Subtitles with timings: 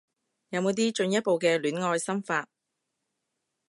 [0.49, 2.49] 有冇啲進一步嘅戀愛心法